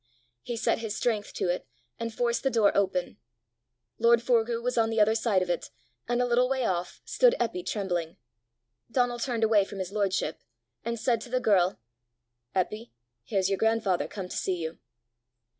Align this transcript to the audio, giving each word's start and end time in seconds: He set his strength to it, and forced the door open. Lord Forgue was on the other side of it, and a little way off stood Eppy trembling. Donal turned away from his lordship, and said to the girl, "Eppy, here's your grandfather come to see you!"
He 0.41 0.57
set 0.57 0.79
his 0.79 0.97
strength 0.97 1.31
to 1.33 1.47
it, 1.49 1.67
and 1.99 2.11
forced 2.11 2.41
the 2.41 2.49
door 2.49 2.75
open. 2.75 3.17
Lord 3.99 4.19
Forgue 4.19 4.63
was 4.63 4.75
on 4.75 4.89
the 4.89 4.99
other 4.99 5.13
side 5.13 5.43
of 5.43 5.49
it, 5.51 5.69
and 6.07 6.19
a 6.19 6.25
little 6.25 6.49
way 6.49 6.65
off 6.65 7.01
stood 7.05 7.35
Eppy 7.39 7.63
trembling. 7.63 8.17
Donal 8.89 9.19
turned 9.19 9.43
away 9.43 9.63
from 9.63 9.77
his 9.77 9.91
lordship, 9.91 10.41
and 10.83 10.99
said 10.99 11.21
to 11.21 11.29
the 11.29 11.39
girl, 11.39 11.79
"Eppy, 12.55 12.89
here's 13.25 13.49
your 13.49 13.59
grandfather 13.59 14.07
come 14.07 14.27
to 14.27 14.35
see 14.37 14.55
you!" 14.57 14.79